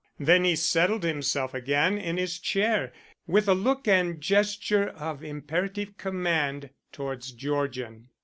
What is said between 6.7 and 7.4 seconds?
towards